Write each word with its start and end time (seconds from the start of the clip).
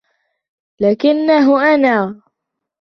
لَكِنَّهُ 0.79 1.73
أَنَا 1.75 2.21